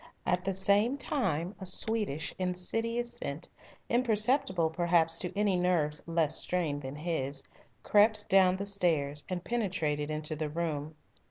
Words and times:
At 0.25 0.43
the 0.43 0.53
same 0.55 0.97
time 0.97 1.53
a 1.59 1.67
sweetish, 1.67 2.33
insidious 2.39 3.13
scent, 3.13 3.47
imperceptible 3.87 4.71
perhaps 4.71 5.15
to 5.19 5.31
any 5.37 5.55
nerves 5.59 6.01
less 6.07 6.37
strained 6.37 6.81
than 6.81 6.95
his, 6.95 7.43
crept 7.83 8.27
down 8.27 8.55
the 8.57 8.65
stairs 8.65 9.23
and 9.29 9.43
penetrated 9.43 10.09
into 10.09 10.35
the 10.35 10.49
room. 10.49 10.95